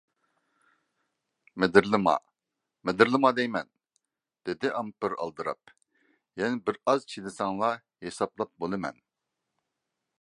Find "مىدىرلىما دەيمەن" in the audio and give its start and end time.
2.89-3.69